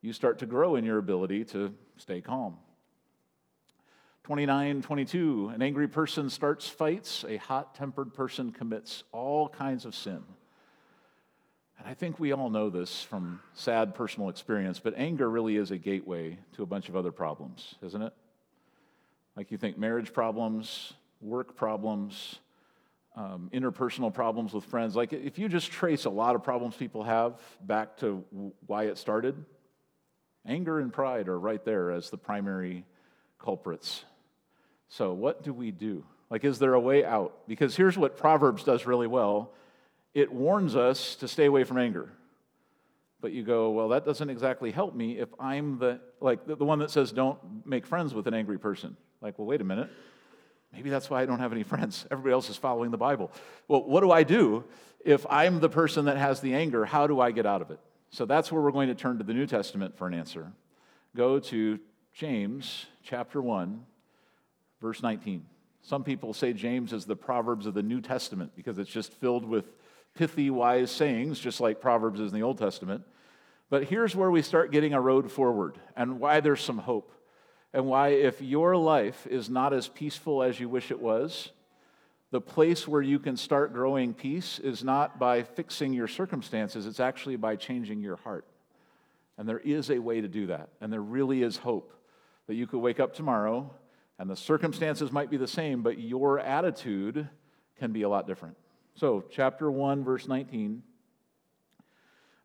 [0.00, 2.56] you start to grow in your ability to stay calm.
[4.24, 9.96] 29, 22, an angry person starts fights, a hot tempered person commits all kinds of
[9.96, 10.22] sin.
[11.76, 15.72] And I think we all know this from sad personal experience, but anger really is
[15.72, 18.12] a gateway to a bunch of other problems, isn't it?
[19.36, 22.38] Like you think marriage problems, work problems,
[23.16, 24.94] um, interpersonal problems with friends.
[24.94, 28.24] Like if you just trace a lot of problems people have back to
[28.68, 29.44] why it started,
[30.46, 32.84] anger and pride are right there as the primary
[33.40, 34.04] culprits.
[34.92, 36.04] So, what do we do?
[36.28, 37.48] Like, is there a way out?
[37.48, 39.52] Because here's what Proverbs does really well
[40.12, 42.12] it warns us to stay away from anger.
[43.22, 46.80] But you go, well, that doesn't exactly help me if I'm the, like, the, one
[46.80, 48.94] that says don't make friends with an angry person.
[49.22, 49.88] Like, well, wait a minute.
[50.74, 52.04] Maybe that's why I don't have any friends.
[52.10, 53.32] Everybody else is following the Bible.
[53.68, 54.64] Well, what do I do
[55.06, 56.84] if I'm the person that has the anger?
[56.84, 57.80] How do I get out of it?
[58.10, 60.52] So that's where we're going to turn to the New Testament for an answer.
[61.16, 61.78] Go to
[62.12, 63.86] James chapter 1,
[64.82, 65.46] verse 19.
[65.80, 69.44] Some people say James is the Proverbs of the New Testament because it's just filled
[69.44, 69.64] with
[70.14, 73.04] pithy, wise sayings, just like Proverbs is in the Old Testament.
[73.70, 77.10] But here's where we start getting a road forward and why there's some hope.
[77.72, 81.50] And why, if your life is not as peaceful as you wish it was,
[82.30, 87.00] the place where you can start growing peace is not by fixing your circumstances, it's
[87.00, 88.44] actually by changing your heart.
[89.38, 90.68] And there is a way to do that.
[90.80, 91.94] And there really is hope
[92.46, 93.74] that you could wake up tomorrow
[94.22, 97.28] and the circumstances might be the same, but your attitude
[97.80, 98.56] can be a lot different.
[98.94, 100.84] So, chapter 1, verse 19.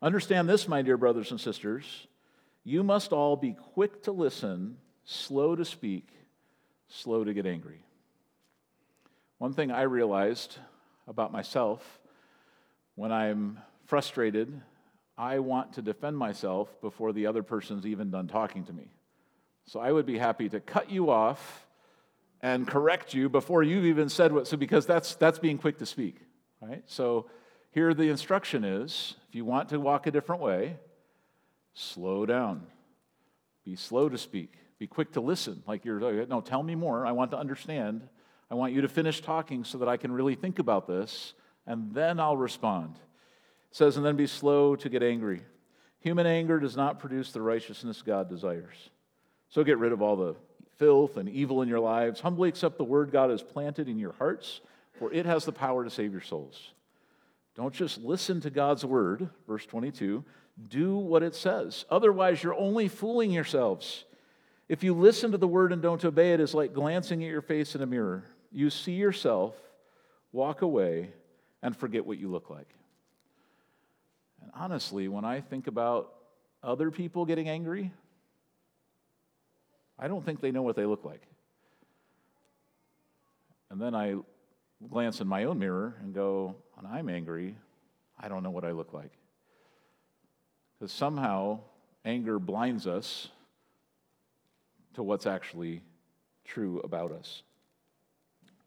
[0.02, 2.08] Understand this, my dear brothers and sisters.
[2.64, 6.08] You must all be quick to listen, slow to speak,
[6.88, 7.84] slow to get angry.
[9.38, 10.58] One thing I realized
[11.06, 12.00] about myself
[12.96, 14.52] when I'm frustrated,
[15.16, 18.90] I want to defend myself before the other person's even done talking to me.
[19.66, 21.66] So I would be happy to cut you off
[22.42, 25.86] and correct you before you've even said what, so because that's, that's being quick to
[25.86, 26.16] speak.
[26.60, 26.82] Right?
[26.86, 27.26] So
[27.72, 30.76] here the instruction is if you want to walk a different way,
[31.74, 32.66] slow down.
[33.64, 34.54] Be slow to speak.
[34.78, 35.62] Be quick to listen.
[35.66, 37.06] Like you're, no, tell me more.
[37.06, 38.08] I want to understand.
[38.50, 41.34] I want you to finish talking so that I can really think about this,
[41.66, 42.94] and then I'll respond.
[43.70, 45.42] It says, and then be slow to get angry.
[46.00, 48.90] Human anger does not produce the righteousness God desires.
[49.50, 50.36] So get rid of all the
[50.78, 52.20] filth and evil in your lives.
[52.20, 54.60] Humbly accept the word God has planted in your hearts
[54.98, 56.72] for it has the power to save your souls.
[57.54, 60.24] Don't just listen to God's word, verse 22.
[60.68, 61.84] Do what it says.
[61.90, 64.04] Otherwise, you're only fooling yourselves.
[64.68, 67.42] If you listen to the word and don't obey it, it's like glancing at your
[67.42, 68.24] face in a mirror.
[68.52, 69.54] You see yourself,
[70.32, 71.10] walk away,
[71.62, 72.68] and forget what you look like.
[74.42, 76.12] And honestly, when I think about
[76.62, 77.92] other people getting angry,
[79.98, 81.22] I don't think they know what they look like.
[83.70, 84.16] And then I
[84.88, 87.56] glance in my own mirror and go, when I'm angry,
[88.18, 89.12] I don't know what I look like.
[90.78, 91.60] Because somehow
[92.04, 93.28] anger blinds us
[94.94, 95.82] to what's actually
[96.44, 97.42] true about us.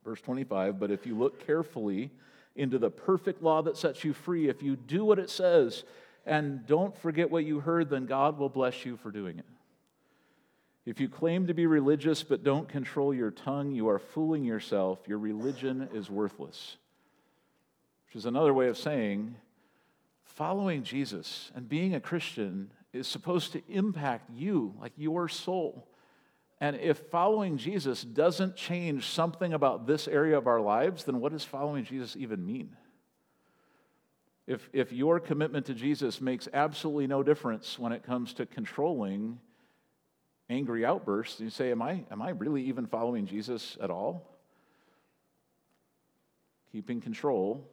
[0.04, 2.12] Verse 25, but if you look carefully
[2.56, 5.84] into the perfect law that sets you free, if you do what it says
[6.26, 9.46] and don't forget what you heard, then God will bless you for doing it.
[10.86, 15.00] If you claim to be religious but don't control your tongue, you are fooling yourself.
[15.08, 16.78] Your religion is worthless.
[18.08, 19.36] Which is another way of saying
[20.24, 25.88] following Jesus and being a Christian is supposed to impact you, like your soul.
[26.60, 31.32] And if following Jesus doesn't change something about this area of our lives, then what
[31.32, 32.76] does following Jesus even mean?
[34.48, 39.40] If, if your commitment to Jesus makes absolutely no difference when it comes to controlling
[40.52, 44.28] angry outbursts, and you say, Am I, am I really even following Jesus at all?
[46.72, 47.68] Keeping control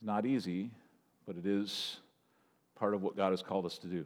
[0.00, 0.70] is not easy,
[1.26, 1.98] but it is
[2.76, 4.04] part of what God has called us to do.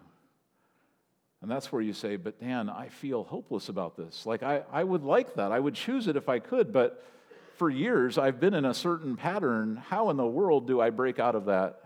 [1.41, 4.27] And that's where you say, But Dan, I feel hopeless about this.
[4.27, 5.53] Like, I, I would like that.
[5.53, 7.05] I would choose it if I could, but
[7.57, 9.77] for years I've been in a certain pattern.
[9.89, 11.81] How in the world do I break out of that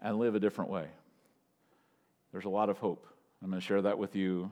[0.00, 0.86] and live a different way?
[2.32, 3.06] There's a lot of hope.
[3.42, 4.50] I'm going to share that with you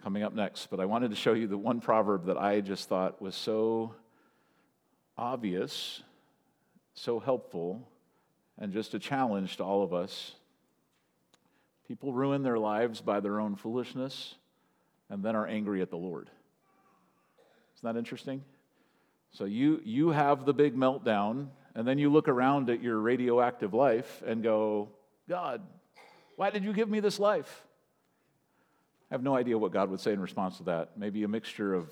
[0.00, 2.88] coming up next, but I wanted to show you the one proverb that I just
[2.88, 3.96] thought was so
[5.18, 6.02] obvious,
[6.94, 7.88] so helpful,
[8.58, 10.36] and just a challenge to all of us.
[11.88, 14.36] People ruin their lives by their own foolishness
[15.10, 16.30] and then are angry at the Lord.
[17.76, 18.44] Isn't that interesting?
[19.32, 23.74] So you, you have the big meltdown, and then you look around at your radioactive
[23.74, 24.90] life and go,
[25.28, 25.60] God,
[26.36, 27.64] why did you give me this life?
[29.10, 30.96] I have no idea what God would say in response to that.
[30.96, 31.88] Maybe a mixture of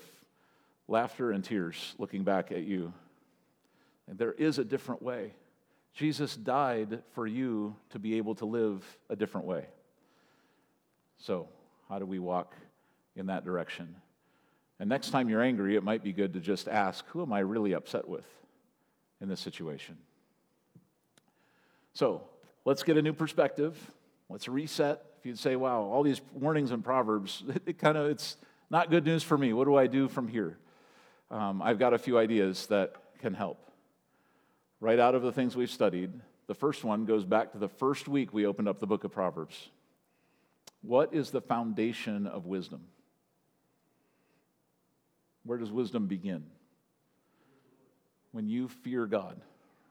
[0.87, 2.93] laughter and tears looking back at you.
[4.07, 5.33] And there is a different way.
[5.93, 9.65] Jesus died for you to be able to live a different way.
[11.17, 11.47] So,
[11.87, 12.55] how do we walk
[13.15, 13.95] in that direction?
[14.79, 17.39] And next time you're angry, it might be good to just ask, who am I
[17.39, 18.25] really upset with
[19.21, 19.97] in this situation?
[21.93, 22.23] So,
[22.65, 23.77] let's get a new perspective.
[24.29, 25.03] Let's reset.
[25.19, 28.37] If you'd say, wow, all these warnings and Proverbs, it kind of, it's
[28.69, 29.53] not good news for me.
[29.53, 30.57] What do I do from here?
[31.31, 33.59] Um, I've got a few ideas that can help
[34.79, 36.11] right out of the things we've studied.
[36.47, 39.11] The first one goes back to the first week we opened up the book of
[39.11, 39.69] Proverbs.
[40.81, 42.81] What is the foundation of wisdom?
[45.45, 46.43] Where does wisdom begin?
[48.31, 49.39] When you fear God,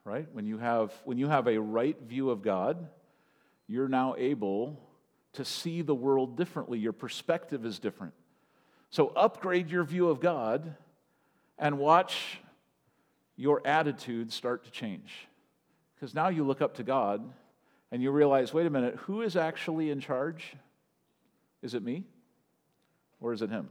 [0.03, 0.27] right?
[0.31, 2.89] When you have, when you have a right view of God,
[3.67, 4.79] you're now able
[5.33, 6.79] to see the world differently.
[6.79, 8.13] Your perspective is different.
[8.89, 10.75] So upgrade your view of God
[11.57, 12.39] and watch
[13.35, 15.27] your attitude start to change.
[15.95, 17.23] Because now you look up to God
[17.91, 20.53] and you realize wait a minute, who is actually in charge?
[21.61, 22.03] Is it me
[23.19, 23.69] or is it Him?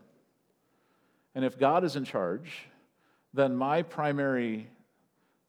[1.35, 2.68] And if God is in charge,
[3.33, 4.68] then my primary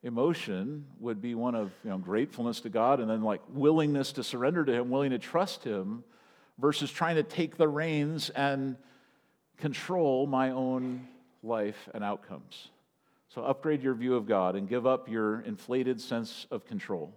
[0.03, 4.23] emotion would be one of you know, gratefulness to God and then like willingness to
[4.23, 6.03] surrender to Him, willing to trust Him,
[6.59, 8.77] versus trying to take the reins and
[9.57, 11.07] control my own
[11.41, 12.69] life and outcomes.
[13.29, 17.13] So upgrade your view of God and give up your inflated sense of control.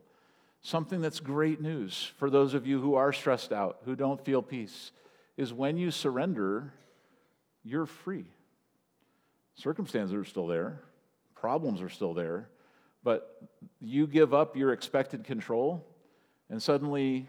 [0.62, 4.42] Something that's great news for those of you who are stressed out, who don't feel
[4.42, 4.92] peace,
[5.36, 6.72] is when you surrender,
[7.62, 8.24] you're free.
[9.54, 10.80] Circumstances are still there,
[11.34, 12.48] problems are still there,
[13.06, 13.40] but
[13.80, 15.86] you give up your expected control,
[16.50, 17.28] and suddenly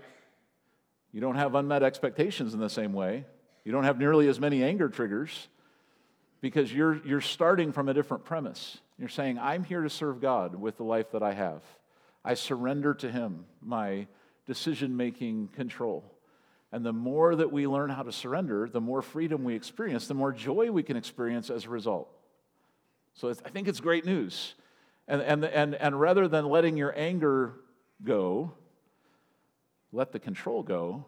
[1.11, 3.25] you don't have unmet expectations in the same way.
[3.63, 5.49] You don't have nearly as many anger triggers
[6.41, 8.79] because you're, you're starting from a different premise.
[8.97, 11.61] You're saying, I'm here to serve God with the life that I have.
[12.25, 14.07] I surrender to Him my
[14.47, 16.03] decision making control.
[16.71, 20.15] And the more that we learn how to surrender, the more freedom we experience, the
[20.15, 22.09] more joy we can experience as a result.
[23.13, 24.55] So I think it's great news.
[25.07, 27.53] And, and, and, and rather than letting your anger
[28.03, 28.51] go,
[29.91, 31.05] let the control go,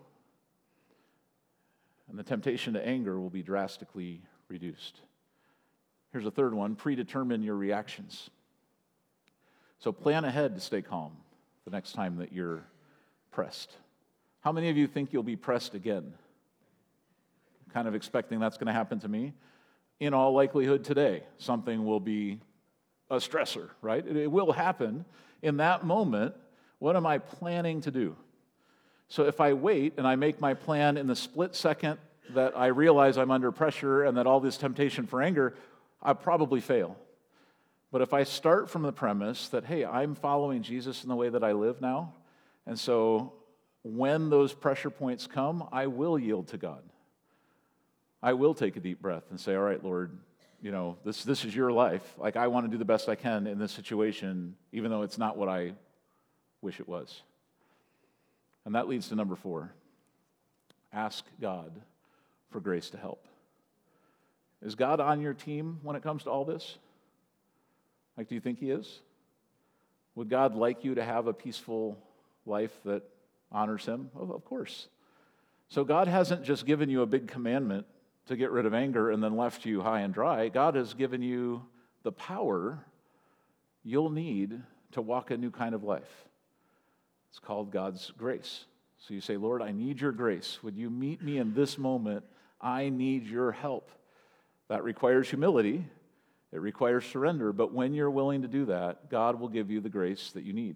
[2.09, 5.01] and the temptation to anger will be drastically reduced.
[6.11, 8.29] Here's a third one predetermine your reactions.
[9.79, 11.11] So plan ahead to stay calm
[11.65, 12.63] the next time that you're
[13.31, 13.75] pressed.
[14.41, 16.13] How many of you think you'll be pressed again?
[17.73, 19.33] Kind of expecting that's going to happen to me.
[19.99, 22.39] In all likelihood, today, something will be
[23.09, 24.05] a stressor, right?
[24.05, 25.05] It will happen.
[25.41, 26.35] In that moment,
[26.79, 28.15] what am I planning to do?
[29.07, 31.97] So if I wait and I make my plan in the split second
[32.31, 35.55] that I realize I'm under pressure and that all this temptation for anger,
[36.01, 36.95] I probably fail.
[37.91, 41.29] But if I start from the premise that, hey, I'm following Jesus in the way
[41.29, 42.13] that I live now,
[42.67, 43.33] and so
[43.83, 46.83] when those pressure points come, I will yield to God.
[48.21, 50.17] I will take a deep breath and say, All right, Lord,
[50.61, 52.03] you know, this, this is your life.
[52.17, 55.17] Like, I want to do the best I can in this situation, even though it's
[55.17, 55.73] not what I
[56.61, 57.21] wish it was.
[58.65, 59.71] And that leads to number four
[60.91, 61.71] ask God
[62.49, 63.25] for grace to help.
[64.61, 66.77] Is God on your team when it comes to all this?
[68.17, 68.99] Like, do you think He is?
[70.15, 71.97] Would God like you to have a peaceful
[72.45, 73.03] life that
[73.51, 74.09] honors Him?
[74.15, 74.87] Of course.
[75.69, 77.85] So, God hasn't just given you a big commandment
[78.29, 80.49] to get rid of anger and then left you high and dry.
[80.49, 81.63] God has given you
[82.03, 82.79] the power
[83.83, 84.61] you'll need
[84.91, 86.27] to walk a new kind of life.
[87.31, 88.65] It's called God's grace.
[88.99, 90.59] So you say, Lord, I need your grace.
[90.61, 92.23] Would you meet me in this moment?
[92.61, 93.89] I need your help.
[94.67, 95.83] That requires humility,
[96.51, 97.51] it requires surrender.
[97.51, 100.53] But when you're willing to do that, God will give you the grace that you
[100.53, 100.75] need.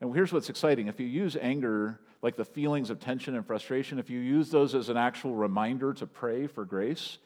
[0.00, 3.98] And here's what's exciting if you use anger, like the feelings of tension and frustration,
[3.98, 7.18] if you use those as an actual reminder to pray for grace,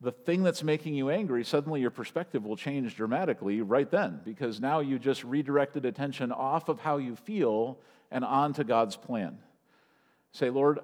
[0.00, 4.60] the thing that's making you angry, suddenly your perspective will change dramatically right then because
[4.60, 7.78] now you just redirected attention off of how you feel
[8.10, 9.38] and onto God's plan.
[10.32, 10.80] Say, Lord,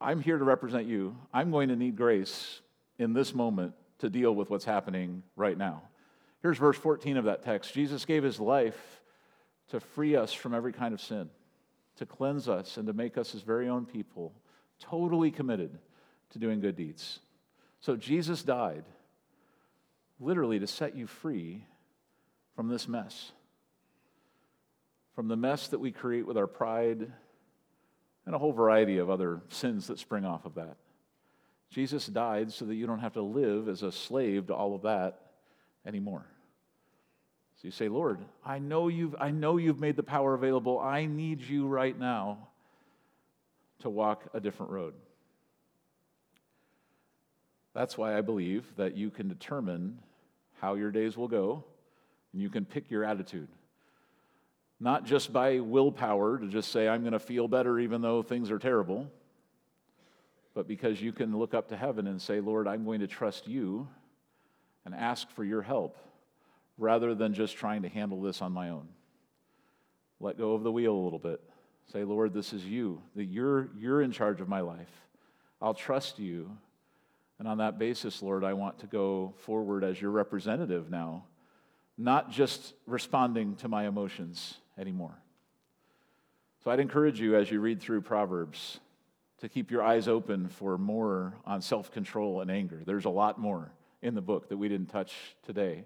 [0.00, 1.16] I'm here to represent you.
[1.32, 2.60] I'm going to need grace
[2.98, 5.82] in this moment to deal with what's happening right now.
[6.42, 9.00] Here's verse 14 of that text Jesus gave his life
[9.68, 11.30] to free us from every kind of sin,
[11.96, 14.32] to cleanse us, and to make us his very own people,
[14.80, 15.78] totally committed
[16.30, 17.20] to doing good deeds.
[17.80, 18.84] So Jesus died
[20.20, 21.64] literally to set you free
[22.56, 23.32] from this mess,
[25.14, 27.12] from the mess that we create with our pride
[28.26, 30.76] and a whole variety of other sins that spring off of that.
[31.70, 34.82] Jesus died so that you don't have to live as a slave to all of
[34.82, 35.20] that
[35.84, 36.24] anymore.
[37.64, 40.78] You say, Lord, I know you've, I know you've made the power available.
[40.78, 42.48] I need you right now
[43.78, 44.92] to walk a different road.
[47.72, 49.98] That's why I believe that you can determine
[50.60, 51.64] how your days will go
[52.34, 53.48] and you can pick your attitude.
[54.78, 58.50] Not just by willpower to just say, I'm going to feel better even though things
[58.50, 59.10] are terrible,
[60.52, 63.48] but because you can look up to heaven and say, Lord, I'm going to trust
[63.48, 63.88] you
[64.84, 65.96] and ask for your help
[66.78, 68.88] rather than just trying to handle this on my own.
[70.20, 71.40] Let go of the wheel a little bit.
[71.92, 74.90] Say, Lord, this is you, that you're, you're in charge of my life.
[75.60, 76.56] I'll trust you
[77.38, 81.24] and on that basis, Lord, I want to go forward as your representative now,
[81.98, 85.16] not just responding to my emotions anymore.
[86.62, 88.80] So I'd encourage you as you read through Proverbs
[89.40, 92.82] to keep your eyes open for more on self control and anger.
[92.86, 95.12] There's a lot more in the book that we didn't touch
[95.44, 95.84] today.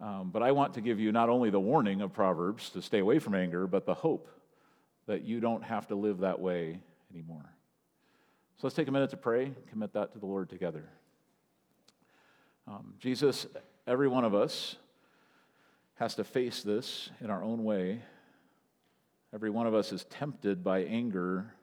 [0.00, 2.98] Um, but I want to give you not only the warning of Proverbs to stay
[2.98, 4.28] away from anger, but the hope
[5.06, 6.80] that you don't have to live that way
[7.10, 7.54] anymore.
[8.56, 10.88] So let's take a minute to pray, and commit that to the Lord together.
[12.66, 13.46] Um, Jesus,
[13.86, 14.76] every one of us
[15.94, 18.02] has to face this in our own way.
[19.34, 21.54] Every one of us is tempted by anger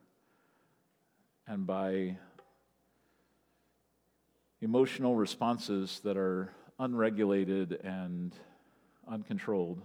[1.48, 2.18] and by
[4.62, 8.36] emotional responses that are unregulated and
[9.08, 9.82] uncontrolled.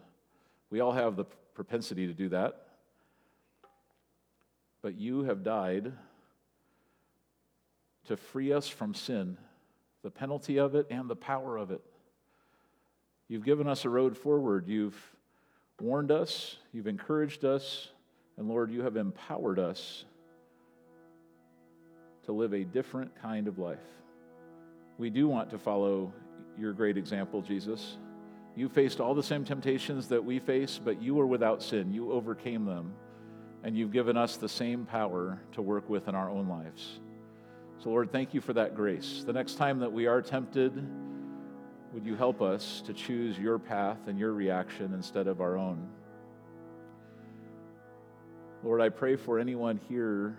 [0.70, 1.24] We all have the
[1.55, 2.66] propensity to do that.
[4.82, 5.93] But you have died
[8.07, 9.36] to free us from sin,
[10.03, 11.82] the penalty of it and the power of it.
[13.28, 14.68] You've given us a road forward.
[14.68, 14.97] You've
[15.80, 17.89] warned us, you've encouraged us,
[18.36, 20.05] and Lord, you have empowered us
[22.24, 23.78] to live a different kind of life.
[24.97, 26.12] We do want to follow
[26.59, 27.98] your great example, Jesus.
[28.56, 31.92] You faced all the same temptations that we face, but you were without sin.
[31.92, 32.92] You overcame them,
[33.62, 37.00] and you've given us the same power to work with in our own lives.
[37.82, 39.22] So, Lord, thank you for that grace.
[39.24, 40.72] The next time that we are tempted,
[41.92, 45.88] would you help us to choose your path and your reaction instead of our own?
[48.64, 50.36] Lord, I pray for anyone here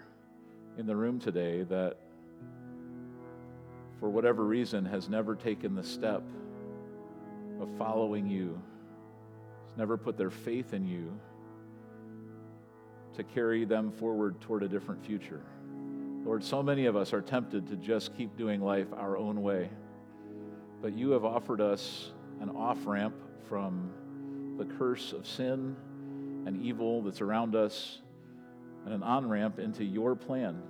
[0.77, 1.95] in the room today that,
[3.99, 6.23] for whatever reason, has never taken the step
[7.59, 8.61] of following you,
[9.67, 11.19] has never put their faith in you
[13.15, 15.41] to carry them forward toward a different future.
[16.23, 19.69] Lord, so many of us are tempted to just keep doing life our own way.
[20.81, 23.15] But you have offered us an off ramp
[23.47, 23.91] from
[24.57, 25.75] the curse of sin
[26.45, 28.01] and evil that's around us
[28.85, 30.61] and an on ramp into your plan.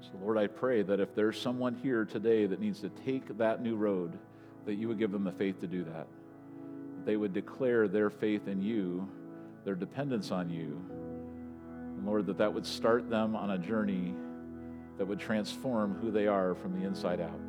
[0.00, 3.62] So, Lord, I pray that if there's someone here today that needs to take that
[3.62, 4.18] new road,
[4.64, 6.06] that you would give them the faith to do that.
[7.04, 9.08] they would declare their faith in you,
[9.64, 10.78] their dependence on you.
[11.96, 14.14] And Lord, that that would start them on a journey
[14.98, 17.40] that would transform who they are from the inside out.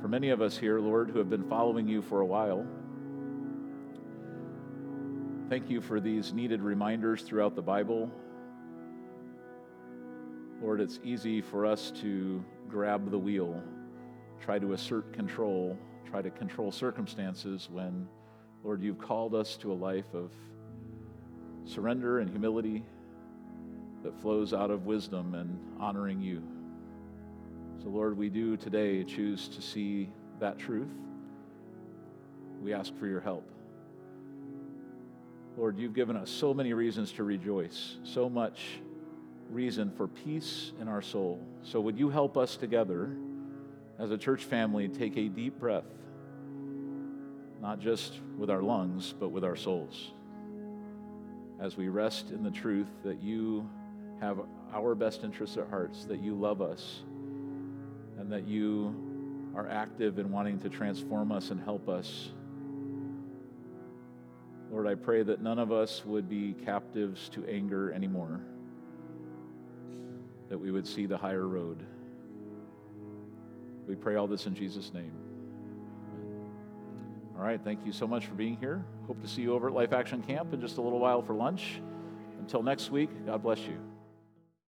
[0.00, 2.66] For many of us here, Lord, who have been following you for a while,
[5.48, 8.10] thank you for these needed reminders throughout the Bible.
[10.62, 13.62] Lord, it's easy for us to grab the wheel,
[14.40, 15.78] try to assert control,
[16.08, 18.08] try to control circumstances when,
[18.62, 20.30] Lord, you've called us to a life of
[21.64, 22.84] surrender and humility
[24.02, 26.42] that flows out of wisdom and honoring you.
[27.82, 30.92] So, Lord, we do today choose to see that truth.
[32.62, 33.50] We ask for your help.
[35.56, 38.80] Lord, you've given us so many reasons to rejoice, so much
[39.50, 41.40] reason for peace in our soul.
[41.62, 43.16] So, would you help us together
[43.98, 45.84] as a church family take a deep breath,
[47.60, 50.12] not just with our lungs, but with our souls,
[51.60, 53.68] as we rest in the truth that you
[54.20, 54.40] have
[54.72, 57.02] our best interests at heart, that you love us,
[58.18, 58.94] and that you
[59.54, 62.30] are active in wanting to transform us and help us.
[64.70, 68.40] Lord, I pray that none of us would be captives to anger anymore,
[70.48, 71.84] that we would see the higher road.
[73.86, 75.12] We pray all this in Jesus' name.
[77.36, 78.84] All right, thank you so much for being here.
[79.06, 81.34] Hope to see you over at Life Action Camp in just a little while for
[81.34, 81.80] lunch.
[82.38, 83.78] Until next week, God bless you.